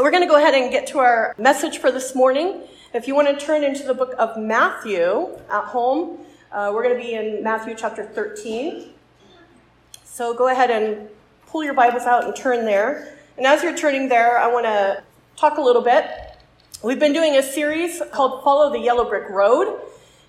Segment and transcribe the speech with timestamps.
[0.00, 2.62] We're going to go ahead and get to our message for this morning.
[2.94, 6.96] If you want to turn into the book of Matthew at home, uh, we're going
[6.96, 8.94] to be in Matthew chapter 13.
[10.02, 11.06] So go ahead and
[11.48, 13.14] pull your Bibles out and turn there.
[13.36, 15.02] And as you're turning there, I want to
[15.36, 16.10] talk a little bit.
[16.82, 19.82] We've been doing a series called Follow the Yellow Brick Road.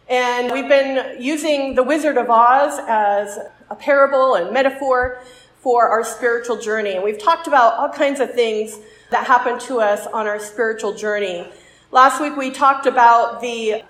[0.09, 5.21] And we've been using the Wizard of Oz as a parable and metaphor
[5.61, 6.95] for our spiritual journey.
[6.95, 8.77] And we've talked about all kinds of things
[9.11, 11.47] that happened to us on our spiritual journey.
[11.91, 13.83] Last week we talked about the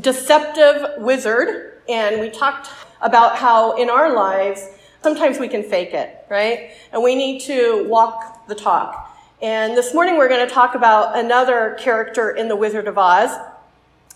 [0.00, 2.68] deceptive wizard, and we talked
[3.02, 4.68] about how in our lives,
[5.02, 6.70] sometimes we can fake it, right?
[6.92, 9.08] And we need to walk the talk.
[9.42, 13.36] And this morning we're going to talk about another character in The Wizard of Oz.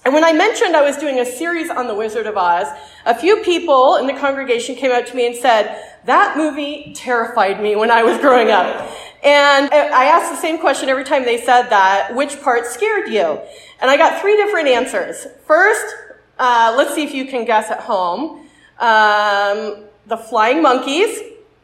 [0.04, 2.68] And when I mentioned I was doing a series on The Wizard of Oz,
[3.06, 7.60] a few people in the congregation came up to me and said, that movie terrified
[7.60, 8.88] me when I was growing up.
[9.24, 13.40] And I asked the same question every time they said that, which part scared you?
[13.80, 15.26] And I got three different answers.
[15.46, 15.94] First,
[16.38, 18.46] uh, let's see if you can guess at home.
[18.78, 21.20] Um, the Flying Monkeys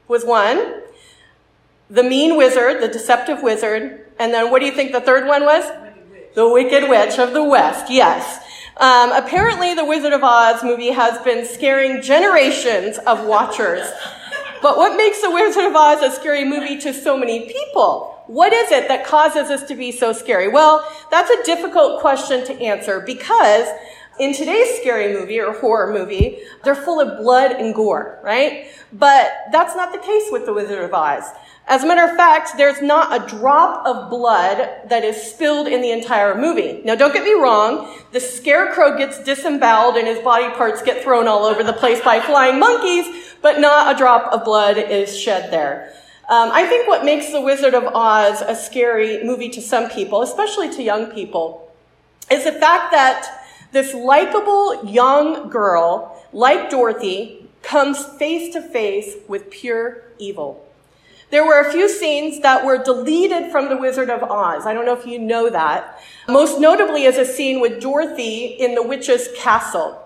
[0.08, 0.82] was one.
[1.90, 4.06] The Mean Wizard, the Deceptive Wizard.
[4.18, 5.64] And then what do you think the third one was?
[6.34, 8.38] The Wicked Witch of the West, yes.
[8.76, 13.86] Um, apparently, the Wizard of Oz movie has been scaring generations of watchers.
[14.62, 18.22] But what makes The Wizard of Oz a scary movie to so many people?
[18.26, 20.48] What is it that causes this to be so scary?
[20.48, 23.66] Well, that's a difficult question to answer because
[24.18, 28.66] in today's scary movie or horror movie, they're full of blood and gore, right?
[28.92, 31.24] But that's not the case with The Wizard of Oz.
[31.66, 34.58] As a matter of fact, there's not a drop of blood
[34.88, 36.82] that is spilled in the entire movie.
[36.84, 37.96] Now, don't get me wrong.
[38.12, 42.20] The scarecrow gets disemboweled and his body parts get thrown all over the place by
[42.20, 45.94] flying monkeys, but not a drop of blood is shed there.
[46.28, 50.22] Um, I think what makes The Wizard of Oz a scary movie to some people,
[50.22, 51.72] especially to young people,
[52.30, 59.50] is the fact that this likable young girl, like Dorothy, comes face to face with
[59.50, 60.64] pure evil.
[61.30, 64.66] There were a few scenes that were deleted from The Wizard of Oz.
[64.66, 66.00] I don't know if you know that.
[66.28, 70.00] Most notably is a scene with Dorothy in the witch's castle.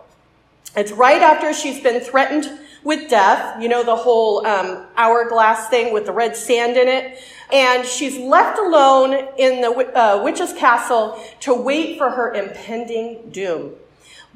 [0.77, 2.51] It's right after she's been threatened
[2.85, 3.61] with death.
[3.61, 7.19] You know, the whole um, hourglass thing with the red sand in it.
[7.53, 13.73] And she's left alone in the uh, witch's castle to wait for her impending doom.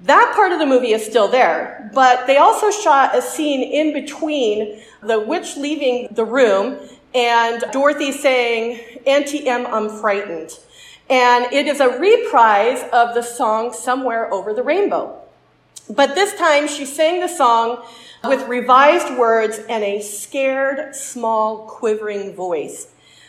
[0.04, 3.92] That part of the movie is still there, but they also shot a scene in
[3.92, 6.78] between the witch leaving the room
[7.14, 10.56] and Dorothy saying, Auntie Em, I'm frightened.
[11.10, 15.20] And it is a reprise of the song Somewhere Over the Rainbow.
[15.91, 17.82] But this time she sang the song
[18.25, 22.89] with revised words and a scared, small, quivering voice.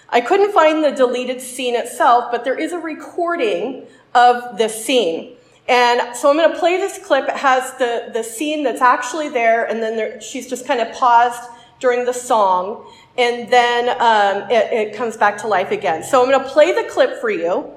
[0.10, 3.86] I couldn't find the deleted scene itself, but there is a recording
[4.16, 5.36] of this scene.
[5.68, 7.30] And so I'm going to play this clip.
[7.30, 10.92] It has the, the scene that's actually there, and then there, she's just kind of
[10.94, 11.44] paused
[11.80, 16.04] during the song, and then um, it, it, comes back to life again.
[16.04, 17.72] So I'm going to play the clip for you.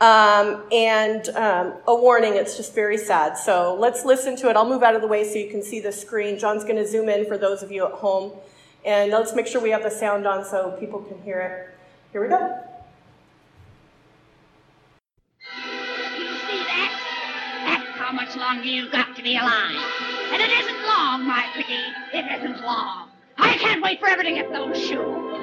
[0.00, 3.36] Um, and um, a warning, it's just very sad.
[3.36, 4.56] So let's listen to it.
[4.56, 6.38] I'll move out of the way so you can see the screen.
[6.38, 8.32] John's going to zoom in for those of you at home.
[8.84, 11.74] And let's make sure we have the sound on so people can hear it.
[12.12, 12.38] Here we go.
[15.56, 17.00] You see that?
[17.66, 19.76] That's how much longer you've got to be alive.
[20.32, 21.74] And it isn't long, my pretty.
[22.14, 23.08] It isn't long.
[23.36, 25.37] I can't wait forever to get those shoes.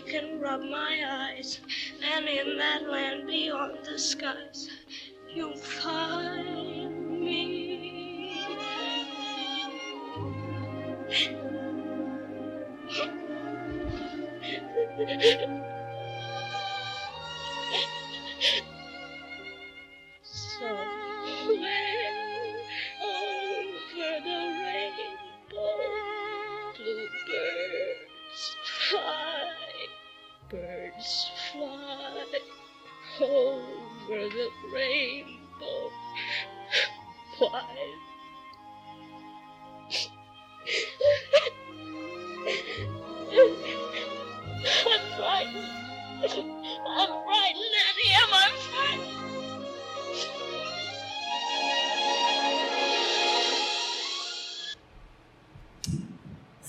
[0.00, 1.60] Can rub my eyes,
[2.02, 4.70] and in that land beyond the skies,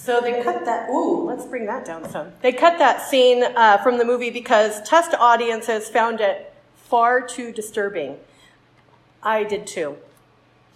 [0.09, 0.89] So they cut that.
[0.89, 2.31] Ooh, let's bring that down some.
[2.41, 7.51] They cut that scene uh, from the movie because test audiences found it far too
[7.51, 8.17] disturbing.
[9.21, 9.97] I did too.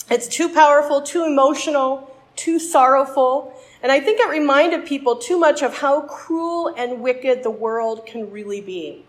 [0.07, 5.63] It's too powerful, too emotional, too sorrowful, and I think it reminded people too much
[5.63, 9.03] of how cruel and wicked the world can really be.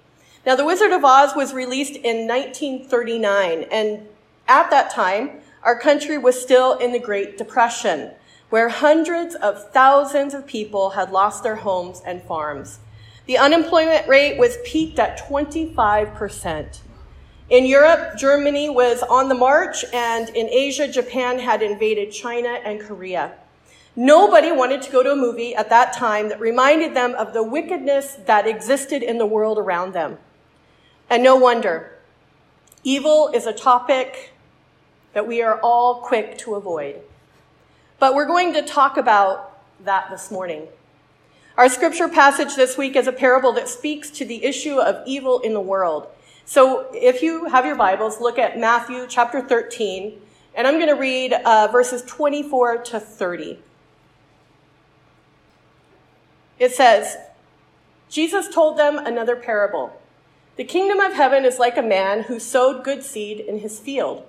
[0.47, 4.09] Now, The Wizard of Oz was released in 1939, and
[4.49, 8.13] at that time, our country was still in the Great Depression,
[8.51, 12.79] where hundreds of thousands of people had lost their homes and farms.
[13.27, 16.81] The unemployment rate was peaked at 25%.
[17.51, 22.81] In Europe, Germany was on the march, and in Asia, Japan had invaded China and
[22.81, 23.35] Korea.
[23.97, 27.43] Nobody wanted to go to a movie at that time that reminded them of the
[27.43, 30.19] wickedness that existed in the world around them.
[31.09, 31.93] And no wonder.
[32.83, 34.33] Evil is a topic
[35.13, 36.97] that we are all quick to avoid.
[37.99, 40.69] But we're going to talk about that this morning.
[41.57, 45.39] Our scripture passage this week is a parable that speaks to the issue of evil
[45.41, 46.09] in the world.
[46.45, 50.21] So if you have your Bibles, look at Matthew chapter 13,
[50.57, 53.59] and I'm going to read uh, verses 24 to 30.
[56.59, 57.17] It says,
[58.11, 60.01] Jesus told them another parable.
[60.57, 64.27] The kingdom of heaven is like a man who sowed good seed in his field.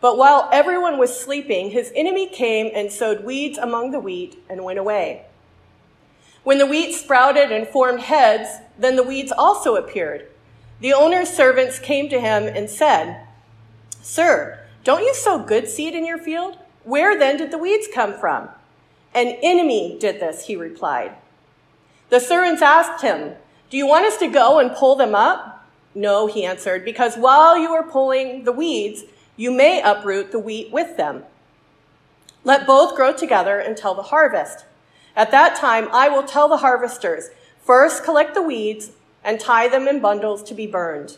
[0.00, 4.64] But while everyone was sleeping, his enemy came and sowed weeds among the wheat and
[4.64, 5.26] went away.
[6.42, 8.48] When the wheat sprouted and formed heads,
[8.78, 10.26] then the weeds also appeared.
[10.80, 13.26] The owner's servants came to him and said,
[14.00, 16.56] Sir, don't you sow good seed in your field?
[16.84, 18.48] Where then did the weeds come from?
[19.14, 21.12] An enemy did this, he replied.
[22.08, 23.34] The servants asked him,
[23.68, 25.68] Do you want us to go and pull them up?
[25.94, 29.02] No, he answered, because while you are pulling the weeds,
[29.40, 31.24] you may uproot the wheat with them.
[32.44, 34.66] Let both grow together until the harvest.
[35.16, 37.30] At that time, I will tell the harvesters,
[37.62, 38.90] first collect the weeds
[39.24, 41.16] and tie them in bundles to be burned.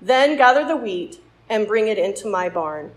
[0.00, 2.92] Then gather the wheat and bring it into my barn.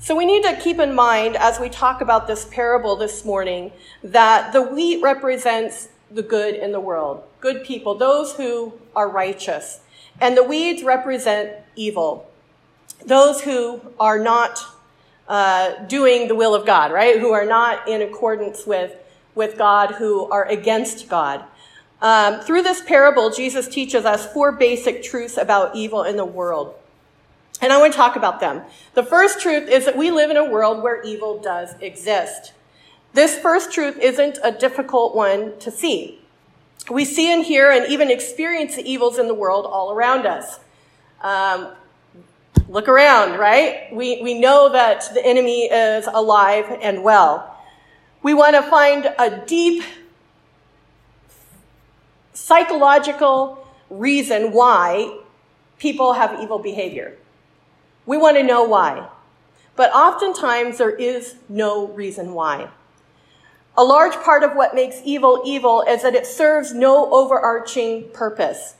[0.00, 3.70] So we need to keep in mind as we talk about this parable this morning
[4.02, 9.78] that the wheat represents the good in the world, good people, those who are righteous.
[10.20, 12.27] And the weeds represent evil,
[13.06, 14.60] those who are not
[15.28, 17.20] uh, doing the will of God, right?
[17.20, 18.96] Who are not in accordance with,
[19.34, 21.44] with God, who are against God.
[22.00, 26.74] Um, through this parable, Jesus teaches us four basic truths about evil in the world.
[27.60, 28.62] And I want to talk about them.
[28.94, 32.52] The first truth is that we live in a world where evil does exist.
[33.14, 36.20] This first truth isn't a difficult one to see.
[36.90, 40.60] We see and hear and even experience the evils in the world all around us.
[41.20, 41.72] Um,
[42.68, 43.92] look around, right?
[43.92, 47.56] We, we know that the enemy is alive and well.
[48.22, 49.82] We want to find a deep
[52.34, 55.18] psychological reason why
[55.78, 57.16] people have evil behavior.
[58.06, 59.08] We want to know why.
[59.76, 62.68] But oftentimes there is no reason why.
[63.76, 68.74] A large part of what makes evil evil is that it serves no overarching purpose.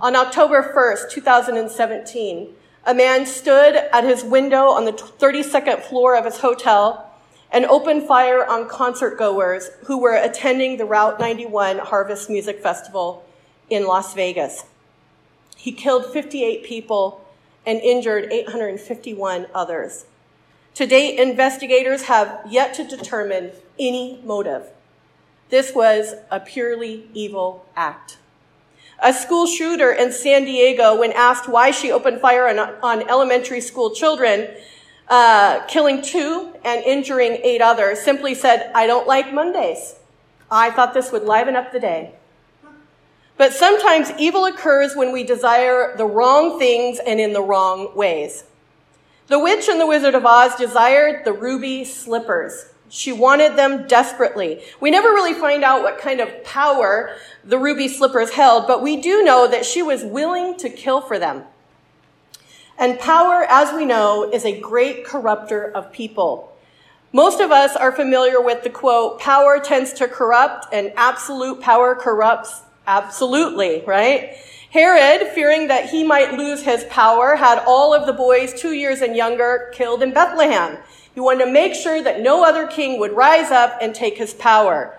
[0.00, 2.54] On October 1st, 2017,
[2.84, 7.10] a man stood at his window on the 32nd floor of his hotel
[7.50, 13.24] and opened fire on concert goers who were attending the Route 91 Harvest Music Festival
[13.70, 14.64] in Las Vegas.
[15.56, 17.24] He killed 58 people
[17.66, 20.06] and injured 851 others.
[20.74, 24.68] To date, investigators have yet to determine any motive.
[25.48, 28.18] This was a purely evil act.
[29.00, 33.60] A school shooter in San Diego, when asked why she opened fire on, on elementary
[33.60, 34.48] school children,
[35.08, 39.94] uh, killing two and injuring eight others, simply said, I don't like Mondays.
[40.50, 42.14] I thought this would liven up the day.
[43.36, 48.44] But sometimes evil occurs when we desire the wrong things and in the wrong ways.
[49.28, 52.72] The witch and the Wizard of Oz desired the ruby slippers.
[52.88, 54.62] She wanted them desperately.
[54.80, 59.00] We never really find out what kind of power the ruby slippers held, but we
[59.00, 61.44] do know that she was willing to kill for them.
[62.78, 66.56] And power, as we know, is a great corrupter of people.
[67.12, 71.94] Most of us are familiar with the quote, power tends to corrupt and absolute power
[71.94, 74.34] corrupts Absolutely, right?
[74.70, 79.02] Herod, fearing that he might lose his power, had all of the boys two years
[79.02, 80.78] and younger killed in Bethlehem.
[81.14, 84.34] He wanted to make sure that no other king would rise up and take his
[84.34, 84.98] power.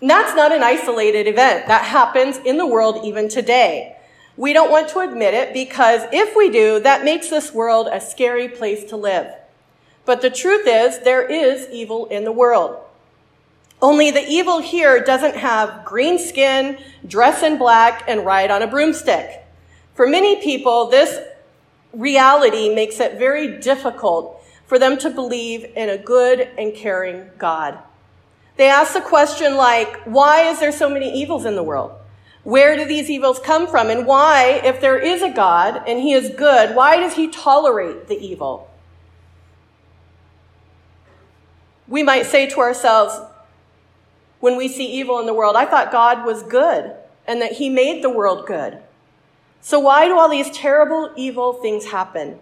[0.00, 1.66] And that's not an isolated event.
[1.66, 3.96] That happens in the world even today.
[4.36, 8.00] We don't want to admit it because if we do, that makes this world a
[8.00, 9.34] scary place to live.
[10.06, 12.82] But the truth is, there is evil in the world.
[13.82, 18.66] Only the evil here doesn't have green skin, dress in black, and ride on a
[18.66, 19.44] broomstick.
[19.94, 21.18] For many people, this
[21.92, 24.39] reality makes it very difficult
[24.70, 27.76] for them to believe in a good and caring God.
[28.56, 31.90] They ask the question like, why is there so many evils in the world?
[32.44, 33.90] Where do these evils come from?
[33.90, 38.06] And why, if there is a God and he is good, why does he tolerate
[38.06, 38.70] the evil?
[41.88, 43.18] We might say to ourselves,
[44.38, 46.94] when we see evil in the world, I thought God was good
[47.26, 48.78] and that he made the world good.
[49.60, 52.38] So why do all these terrible, evil things happen?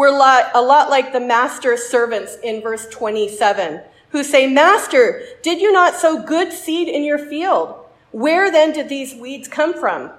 [0.00, 5.70] We're a lot like the master's servants in verse 27 who say, Master, did you
[5.72, 7.84] not sow good seed in your field?
[8.10, 10.10] Where then did these weeds come from?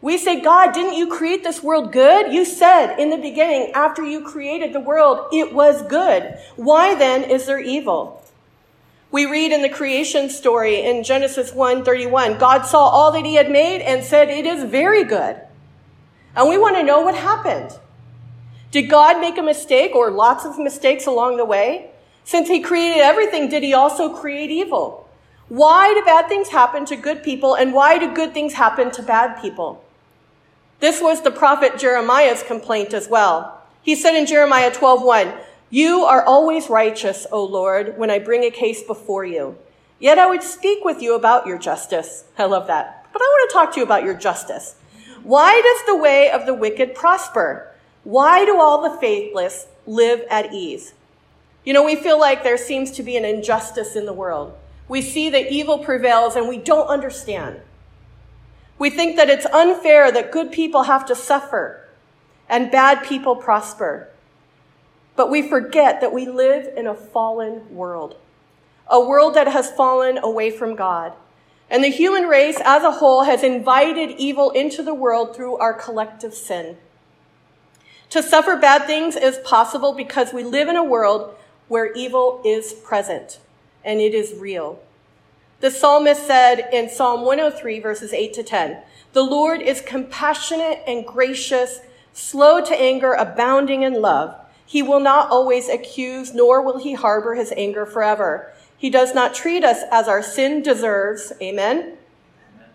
[0.00, 2.32] We say, God, didn't you create this world good?
[2.32, 6.38] You said in the beginning, after you created the world, it was good.
[6.56, 8.24] Why then is there evil?
[9.10, 13.50] We read in the creation story in Genesis 1:31, God saw all that he had
[13.50, 15.36] made and said, it is very good.
[16.34, 17.78] And we want to know what happened.
[18.70, 21.90] Did God make a mistake or lots of mistakes along the way?
[22.24, 25.08] Since he created everything, did he also create evil?
[25.48, 29.02] Why do bad things happen to good people and why do good things happen to
[29.02, 29.82] bad people?
[30.80, 33.62] This was the prophet Jeremiah's complaint as well.
[33.80, 35.32] He said in Jeremiah 12:1,
[35.70, 39.56] "You are always righteous, O Lord, when I bring a case before you.
[39.98, 43.06] Yet I would speak with you about your justice." I love that.
[43.14, 44.74] But I want to talk to you about your justice.
[45.22, 47.67] Why does the way of the wicked prosper?
[48.04, 50.94] Why do all the faithless live at ease?
[51.64, 54.56] You know, we feel like there seems to be an injustice in the world.
[54.88, 57.60] We see that evil prevails and we don't understand.
[58.78, 61.88] We think that it's unfair that good people have to suffer
[62.48, 64.08] and bad people prosper.
[65.16, 68.16] But we forget that we live in a fallen world,
[68.86, 71.12] a world that has fallen away from God.
[71.68, 75.74] And the human race as a whole has invited evil into the world through our
[75.74, 76.78] collective sin.
[78.10, 81.34] To suffer bad things is possible because we live in a world
[81.68, 83.38] where evil is present
[83.84, 84.80] and it is real.
[85.60, 88.78] The psalmist said in Psalm 103, verses 8 to 10,
[89.12, 91.80] The Lord is compassionate and gracious,
[92.14, 94.34] slow to anger, abounding in love.
[94.64, 98.52] He will not always accuse, nor will he harbor his anger forever.
[98.76, 101.98] He does not treat us as our sin deserves, amen,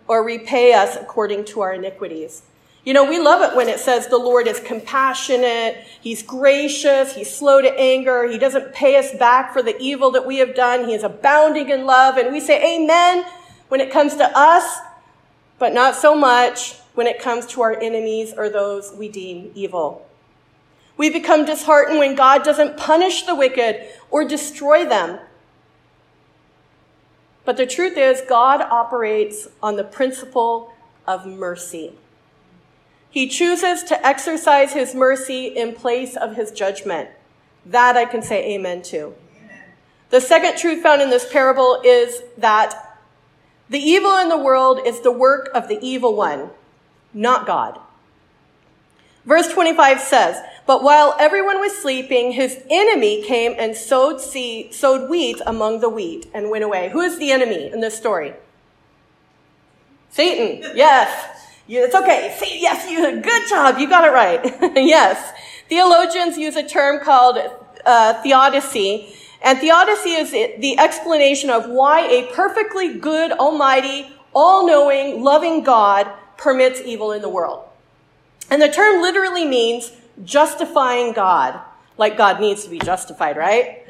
[0.06, 2.42] or repay us according to our iniquities.
[2.84, 7.34] You know, we love it when it says the Lord is compassionate, He's gracious, He's
[7.34, 10.86] slow to anger, He doesn't pay us back for the evil that we have done,
[10.86, 13.24] He is abounding in love, and we say amen
[13.68, 14.80] when it comes to us,
[15.58, 20.06] but not so much when it comes to our enemies or those we deem evil.
[20.96, 25.18] We become disheartened when God doesn't punish the wicked or destroy them.
[27.44, 30.72] But the truth is, God operates on the principle
[31.06, 31.94] of mercy.
[33.14, 37.10] He chooses to exercise his mercy in place of his judgment.
[37.64, 39.14] That I can say amen to.
[40.10, 42.98] The second truth found in this parable is that
[43.70, 46.50] the evil in the world is the work of the evil one,
[47.12, 47.78] not God.
[49.24, 55.08] Verse 25 says, But while everyone was sleeping, his enemy came and sowed seed, sowed
[55.08, 56.88] weeds among the wheat and went away.
[56.88, 58.34] Who is the enemy in this story?
[60.10, 60.68] Satan.
[60.74, 61.43] Yes.
[61.68, 62.36] It's okay.
[62.38, 63.78] See, yes, you, good job.
[63.78, 64.76] You got it right.
[64.76, 65.32] yes.
[65.68, 67.38] Theologians use a term called
[67.86, 69.14] uh, theodicy.
[69.42, 76.80] And theodicy is the explanation of why a perfectly good, almighty, all-knowing, loving God permits
[76.80, 77.64] evil in the world.
[78.50, 79.92] And the term literally means
[80.24, 81.60] justifying God,
[81.96, 83.86] like God needs to be justified, right?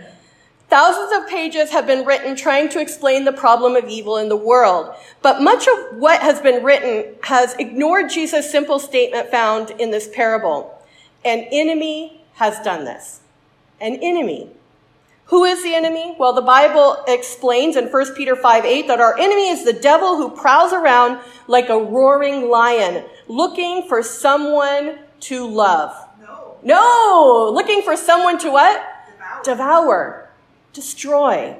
[0.68, 4.36] Thousands of pages have been written trying to explain the problem of evil in the
[4.36, 9.90] world, but much of what has been written has ignored Jesus' simple statement found in
[9.90, 10.82] this parable.
[11.24, 13.20] An enemy has done this.
[13.80, 14.50] An enemy.
[15.26, 16.16] Who is the enemy?
[16.18, 20.16] Well, the Bible explains in 1 Peter 5 8 that our enemy is the devil
[20.16, 25.94] who prowls around like a roaring lion, looking for someone to love.
[26.20, 26.56] No.
[26.62, 27.50] No!
[27.54, 28.82] Looking for someone to what?
[29.16, 29.42] Devour.
[29.44, 30.23] Devour
[30.74, 31.56] destroy.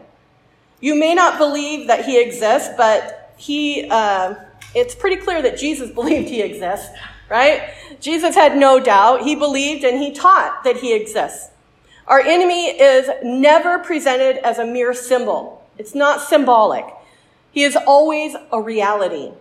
[0.80, 4.34] You may not believe that he exists, but he, uh,
[4.74, 6.90] it's pretty clear that Jesus believed he exists,
[7.30, 7.72] right?
[8.00, 9.22] Jesus had no doubt.
[9.22, 11.48] He believed and he taught that he exists.
[12.06, 15.66] Our enemy is never presented as a mere symbol.
[15.78, 16.84] It's not symbolic.
[17.50, 19.32] He is always a reality.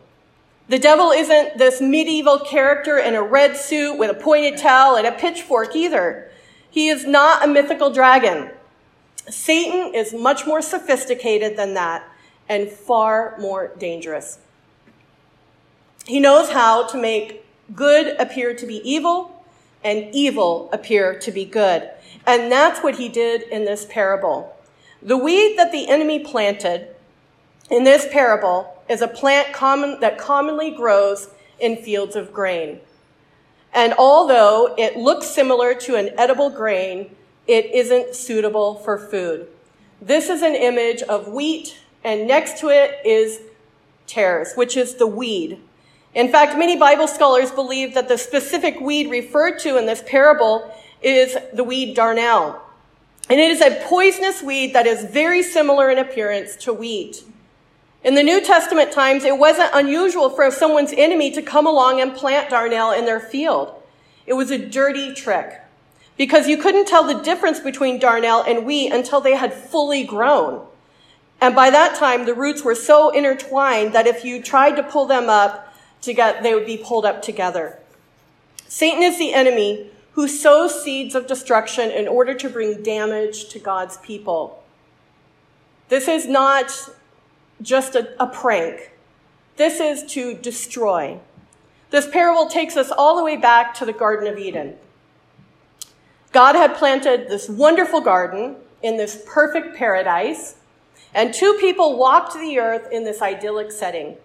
[0.69, 5.05] The devil isn't this medieval character in a red suit with a pointed tail and
[5.05, 6.31] a pitchfork either.
[6.69, 8.49] He is not a mythical dragon.
[9.29, 12.07] Satan is much more sophisticated than that
[12.49, 14.39] and far more dangerous.
[16.05, 19.45] He knows how to make good appear to be evil
[19.83, 21.89] and evil appear to be good.
[22.25, 24.55] And that's what he did in this parable.
[25.01, 26.87] The weed that the enemy planted
[27.69, 32.79] in this parable is a plant common, that commonly grows in fields of grain.
[33.73, 37.15] And although it looks similar to an edible grain,
[37.47, 39.47] it isn't suitable for food.
[40.01, 43.41] This is an image of wheat, and next to it is
[44.07, 45.59] tares, which is the weed.
[46.13, 50.71] In fact, many Bible scholars believe that the specific weed referred to in this parable
[51.01, 52.59] is the weed darnel.
[53.29, 57.23] And it is a poisonous weed that is very similar in appearance to wheat.
[58.03, 62.13] In the New Testament times, it wasn't unusual for someone's enemy to come along and
[62.13, 63.81] plant darnel in their field.
[64.25, 65.62] It was a dirty trick
[66.17, 70.65] because you couldn't tell the difference between darnel and wheat until they had fully grown.
[71.41, 75.05] And by that time, the roots were so intertwined that if you tried to pull
[75.05, 77.79] them up together, they would be pulled up together.
[78.67, 83.59] Satan is the enemy who sows seeds of destruction in order to bring damage to
[83.59, 84.63] God's people.
[85.89, 86.71] This is not
[87.61, 88.91] just a, a prank.
[89.57, 91.19] This is to destroy.
[91.89, 94.75] This parable takes us all the way back to the Garden of Eden.
[96.33, 100.55] God had planted this wonderful garden in this perfect paradise,
[101.13, 104.17] and two people walked the earth in this idyllic setting.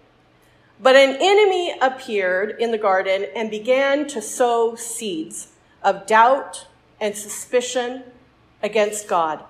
[0.81, 5.49] But an enemy appeared in the garden and began to sow seeds
[5.83, 6.65] of doubt
[6.99, 8.03] and suspicion
[8.63, 9.43] against God.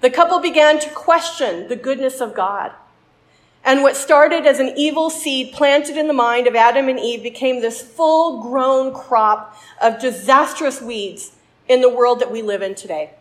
[0.00, 2.72] The couple began to question the goodness of God.
[3.64, 7.22] And what started as an evil seed planted in the mind of Adam and Eve
[7.22, 11.32] became this full grown crop of disastrous weeds
[11.66, 13.14] in the world that we live in today.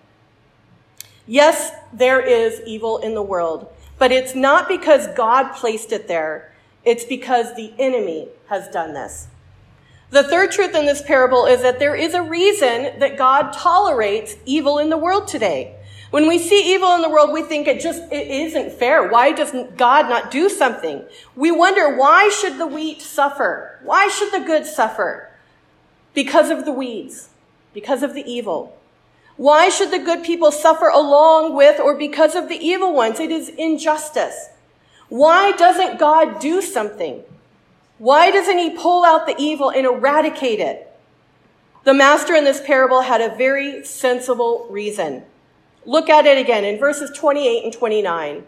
[1.26, 6.52] Yes, there is evil in the world, but it's not because God placed it there.
[6.84, 9.30] It's because the enemy has done this.
[10.10, 14.36] The third truth in this parable is that there is a reason that God tolerates
[14.46, 15.78] evil in the world today.
[16.14, 19.10] When we see evil in the world, we think it just it isn't fair.
[19.10, 21.02] Why doesn't God not do something?
[21.36, 23.80] We wonder why should the wheat suffer?
[23.82, 25.32] Why should the good suffer?
[26.14, 27.30] Because of the weeds,
[27.74, 28.78] because of the evil.
[29.38, 33.20] Why should the good people suffer along with or because of the evil ones?
[33.20, 34.50] It is injustice.
[35.10, 37.24] Why doesn't God do something?
[37.98, 40.96] Why doesn't he pull out the evil and eradicate it?
[41.86, 45.24] The master in this parable had a very sensible reason.
[45.86, 48.46] Look at it again in verses 28 and 29.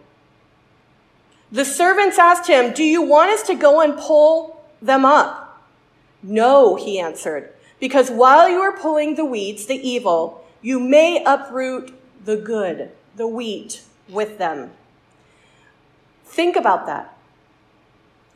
[1.52, 5.64] The servants asked him, Do you want us to go and pull them up?
[6.24, 11.94] No, he answered, because while you are pulling the weeds, the evil, you may uproot
[12.24, 14.72] the good, the wheat, with them.
[16.26, 17.16] Think about that.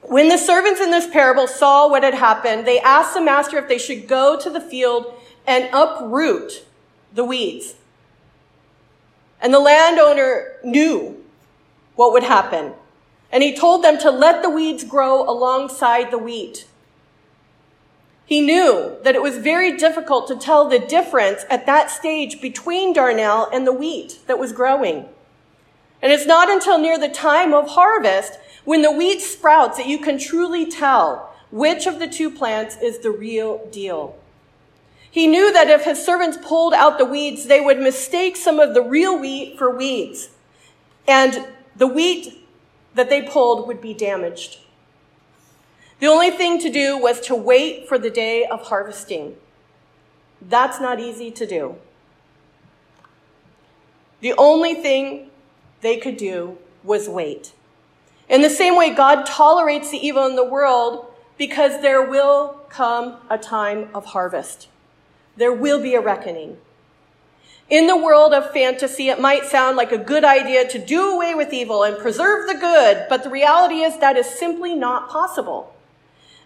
[0.02, 3.68] When the servants in this parable saw what had happened, they asked the master if
[3.68, 5.14] they should go to the field
[5.46, 6.64] and uproot
[7.14, 7.76] the weeds.
[9.42, 11.24] And the landowner knew
[11.96, 12.74] what would happen.
[13.32, 16.66] And he told them to let the weeds grow alongside the wheat.
[18.26, 22.94] He knew that it was very difficult to tell the difference at that stage between
[22.94, 25.06] darnel and the wheat that was growing.
[26.02, 29.98] And it's not until near the time of harvest when the wheat sprouts that you
[29.98, 34.19] can truly tell which of the two plants is the real deal.
[35.12, 38.74] He knew that if his servants pulled out the weeds, they would mistake some of
[38.74, 40.30] the real wheat for weeds.
[41.08, 42.46] And the wheat
[42.94, 44.60] that they pulled would be damaged.
[46.00, 49.36] The only thing to do was to wait for the day of harvesting.
[50.42, 51.76] That's not easy to do.
[54.22, 55.30] The only thing
[55.82, 57.54] they could do was wait.
[58.30, 63.18] In the same way, God tolerates the evil in the world because there will come
[63.30, 64.68] a time of harvest.
[65.40, 66.58] There will be a reckoning.
[67.70, 71.34] In the world of fantasy, it might sound like a good idea to do away
[71.34, 75.74] with evil and preserve the good, but the reality is that is simply not possible.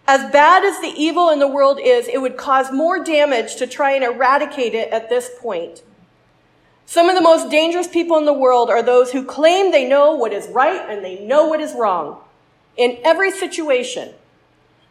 [0.06, 3.66] As bad as the evil in the world is, it would cause more damage to
[3.66, 5.82] try and eradicate it at this point.
[6.86, 10.14] Some of the most dangerous people in the world are those who claim they know
[10.14, 12.22] what is right and they know what is wrong.
[12.78, 14.14] in every situation.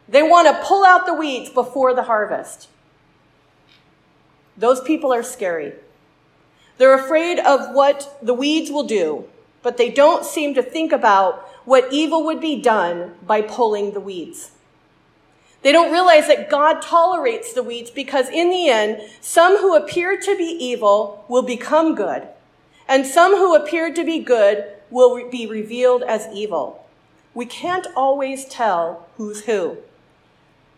[0.09, 2.67] They want to pull out the weeds before the harvest.
[4.57, 5.73] Those people are scary.
[6.77, 9.27] They're afraid of what the weeds will do,
[9.61, 13.99] but they don't seem to think about what evil would be done by pulling the
[13.99, 14.51] weeds.
[15.61, 20.19] They don't realize that God tolerates the weeds because in the end, some who appear
[20.19, 22.27] to be evil will become good,
[22.87, 26.85] and some who appear to be good will be revealed as evil.
[27.33, 29.77] We can't always tell who's who.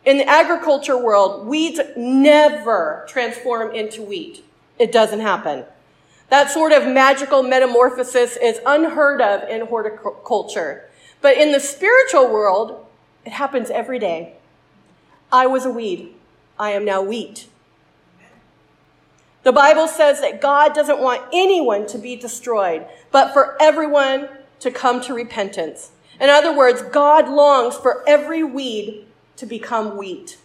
[0.06, 4.46] In the agriculture world, weeds never transform into wheat.
[4.78, 5.66] It doesn't happen.
[6.30, 10.90] That sort of magical metamorphosis is unheard of in horticulture.
[11.22, 12.86] But in the spiritual world,
[13.26, 14.34] it happens every day.
[15.32, 16.14] I was a weed.
[16.60, 17.48] I am now wheat.
[19.44, 24.72] The Bible says that God doesn't want anyone to be destroyed, but for everyone to
[24.72, 25.92] come to repentance.
[26.20, 29.05] In other words, God longs for every weed
[29.38, 30.38] to become wheat.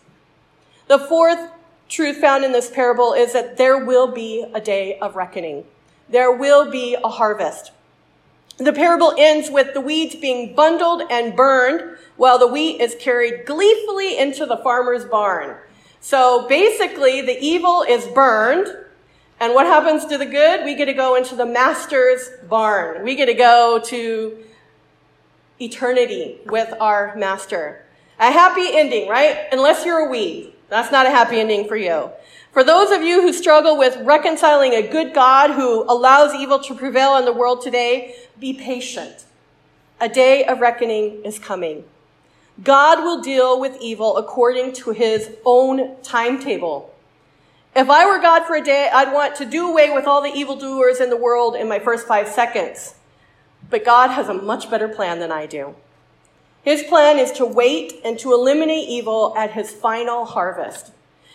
[0.89, 1.51] The fourth
[1.89, 5.65] truth found in this parable is that there will be a day of reckoning.
[6.09, 7.73] There will be a harvest.
[8.59, 13.47] The parable ends with the weeds being bundled and burned while the wheat is carried
[13.47, 15.57] gleefully into the farmer's barn.
[16.01, 18.69] So basically, the evil is burned.
[19.39, 20.65] And what happens to the good?
[20.65, 23.03] We get to go into the master's barn.
[23.03, 24.45] We get to go to
[25.61, 27.87] eternity with our master.
[28.21, 29.47] A happy ending, right?
[29.51, 30.53] Unless you're a weed.
[30.69, 32.11] That's not a happy ending for you.
[32.53, 36.75] For those of you who struggle with reconciling a good God who allows evil to
[36.75, 39.25] prevail in the world today, be patient.
[40.01, 41.85] A day of reckoning is coming.
[42.63, 46.95] God will deal with evil according to his own timetable.
[47.75, 50.33] If I were God for a day, I'd want to do away with all the
[50.33, 52.97] evildoers in the world in my first five seconds.
[53.71, 55.75] But God has a much better plan than I do.
[56.63, 60.93] His plan is to wait and to eliminate evil at his final harvest.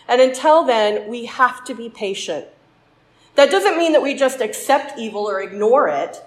[0.08, 2.46] And until then, we have to be patient.
[3.34, 6.22] That doesn't mean that we just accept evil or ignore it.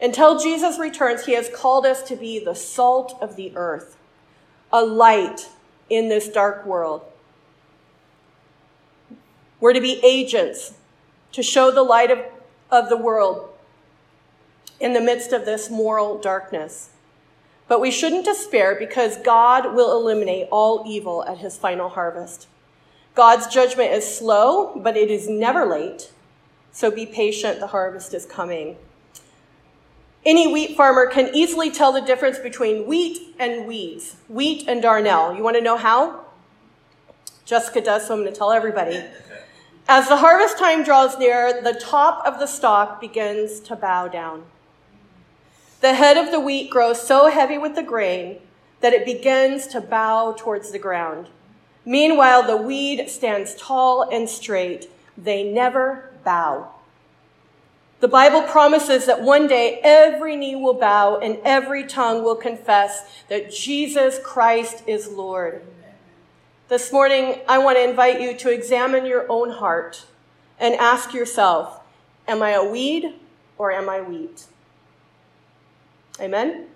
[0.00, 3.96] Until Jesus returns, he has called us to be the salt of the earth,
[4.72, 5.48] a light
[5.90, 7.02] in this dark world.
[9.60, 10.74] We're to be agents
[11.32, 12.20] to show the light of,
[12.70, 13.50] of the world
[14.78, 16.90] in the midst of this moral darkness.
[17.68, 22.48] But we shouldn't despair because God will eliminate all evil at his final harvest.
[23.14, 26.10] God's judgment is slow, but it is never late.
[26.72, 28.76] So be patient, the harvest is coming.
[30.24, 35.36] Any wheat farmer can easily tell the difference between wheat and weeds, wheat and darnel.
[35.36, 36.24] You want to know how?
[37.44, 39.02] Jessica does, so I'm going to tell everybody.
[39.88, 44.44] As the harvest time draws near, the top of the stalk begins to bow down.
[45.88, 48.40] The head of the wheat grows so heavy with the grain
[48.80, 51.30] that it begins to bow towards the ground.
[51.86, 54.90] Meanwhile, the weed stands tall and straight.
[55.16, 56.74] They never bow.
[58.00, 63.24] The Bible promises that one day every knee will bow and every tongue will confess
[63.30, 65.62] that Jesus Christ is Lord.
[66.68, 70.04] This morning, I want to invite you to examine your own heart
[70.60, 71.80] and ask yourself,
[72.26, 73.14] am I a weed
[73.56, 74.48] or am I wheat?
[76.20, 76.48] Amen?
[76.50, 76.66] Amen.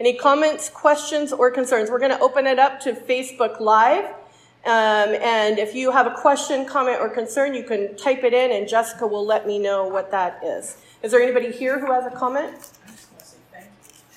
[0.00, 1.90] Any comments, questions, or concerns?
[1.90, 4.06] We're going to open it up to Facebook Live.
[4.64, 8.52] Um, and if you have a question, comment, or concern, you can type it in,
[8.52, 10.76] and Jessica will let me know what that is.
[11.02, 12.54] Is there anybody here who has a comment?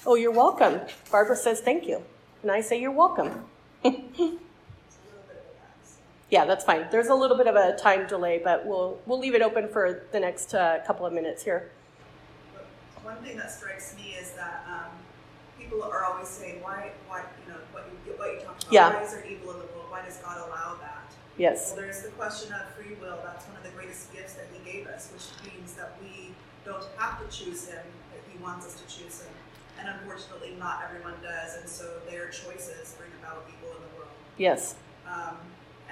[0.05, 0.81] Oh, you're welcome.
[1.11, 2.03] Barbara says thank you.
[2.43, 3.43] And I say you're welcome.
[6.29, 6.85] yeah, that's fine.
[6.91, 10.03] There's a little bit of a time delay, but we'll, we'll leave it open for
[10.11, 11.71] the next uh, couple of minutes here.
[13.05, 14.89] One thing that strikes me is that um,
[15.61, 18.97] people are always saying, why, why, you know, what you, what you talked about, yeah.
[18.97, 19.93] why is there evil in the world?
[19.93, 21.13] Why does God allow that?
[21.37, 21.69] Yes.
[21.69, 23.21] Well, there's the question of free will.
[23.21, 26.33] That's one of the greatest gifts that He gave us, which means that we
[26.65, 27.85] don't have to choose Him
[28.17, 29.29] if He wants us to choose Him.
[29.77, 34.17] And unfortunately, not everyone does, and so their choices bring about evil in the world.
[34.41, 34.73] Yes.
[35.05, 35.37] Um,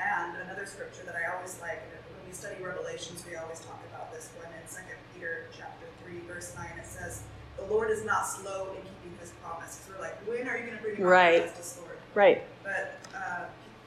[0.02, 2.03] and another scripture that I always like, when
[2.34, 6.56] we study Revelations, we always talk about this one in Second Peter chapter three, verse
[6.58, 6.74] nine.
[6.80, 7.22] It says,
[7.58, 10.65] "The Lord is not slow in keeping His promise." So we're like, when are you
[10.65, 11.46] going to bring about right.
[11.46, 11.98] justice, Lord?
[12.15, 12.43] Right.
[12.63, 13.46] But uh,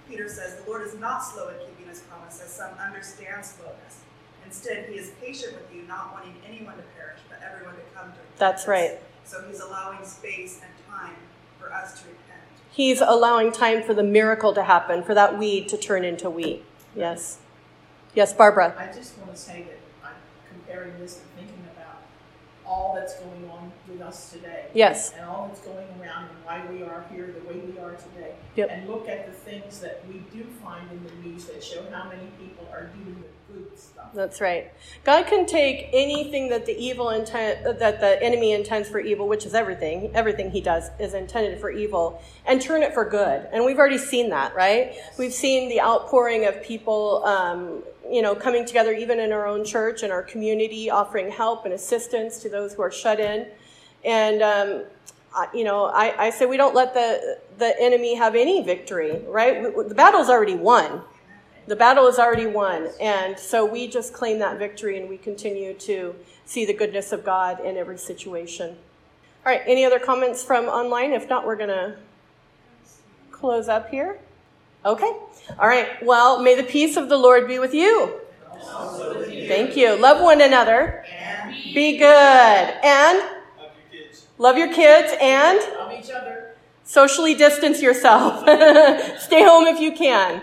[0.09, 4.05] Peter says, The Lord is not slow in keeping his promise, as some understand slowness.
[4.45, 8.13] Instead, he is patient with you, not wanting anyone to perish, but everyone to come
[8.13, 8.39] to repentance.
[8.39, 9.01] That's right.
[9.25, 11.17] So he's allowing space and time
[11.59, 12.43] for us to repent.
[12.71, 16.65] He's allowing time for the miracle to happen, for that weed to turn into wheat.
[16.95, 17.39] Yes.
[18.17, 18.75] Yes, Barbara.
[18.79, 20.15] I just want to say that I'm
[20.49, 21.99] comparing this and thinking about
[22.67, 24.69] all that's going on with us today.
[24.73, 25.13] Yes.
[25.13, 28.33] And all that's going around and why we are here the way we are today.
[28.57, 28.71] Yep.
[28.71, 32.09] And look at the things that we do find in the news that show how
[32.09, 34.15] many people are doing the good stuff.
[34.15, 34.73] That's right.
[35.05, 39.45] God can take anything that the evil intent that the enemy intends for evil, which
[39.45, 43.47] is everything, everything he does is intended for evil, and turn it for good.
[43.53, 44.95] And we've already seen that, right?
[45.19, 49.65] We've seen the outpouring of people, um, you know, coming together, even in our own
[49.65, 53.47] church and our community, offering help and assistance to those who are shut in.
[54.05, 54.85] And um,
[55.53, 59.75] you know, I, I say we don't let the the enemy have any victory, right?
[59.89, 61.03] The battle's already won.
[61.67, 62.89] The battle is already won.
[63.01, 66.15] And so we just claim that victory and we continue to
[66.45, 68.77] see the goodness of God in every situation.
[69.45, 71.13] All right, any other comments from online?
[71.13, 71.97] If not, we're going to
[73.33, 74.19] close up here.
[74.87, 75.13] Okay.
[75.59, 75.89] All right.
[76.05, 78.21] Well, may the peace of the Lord be with you.
[79.49, 79.97] Thank you.
[79.97, 81.05] Love one another.
[81.75, 82.07] Be good.
[82.07, 83.23] And
[84.39, 86.55] love your kids and Love each other.
[86.85, 88.41] socially distance yourself.
[89.21, 90.43] Stay home if you can.